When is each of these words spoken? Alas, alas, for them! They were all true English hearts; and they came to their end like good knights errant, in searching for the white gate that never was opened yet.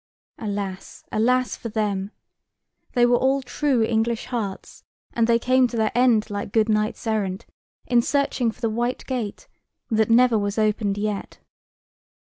Alas, 0.39 1.03
alas, 1.11 1.55
for 1.55 1.69
them! 1.69 2.09
They 2.93 3.05
were 3.05 3.17
all 3.19 3.43
true 3.43 3.83
English 3.83 4.25
hearts; 4.25 4.83
and 5.13 5.27
they 5.27 5.37
came 5.37 5.67
to 5.67 5.77
their 5.77 5.91
end 5.93 6.31
like 6.31 6.51
good 6.51 6.69
knights 6.69 7.05
errant, 7.05 7.45
in 7.85 8.01
searching 8.01 8.49
for 8.51 8.61
the 8.61 8.67
white 8.71 9.05
gate 9.05 9.47
that 9.91 10.09
never 10.09 10.39
was 10.39 10.57
opened 10.57 10.97
yet. 10.97 11.37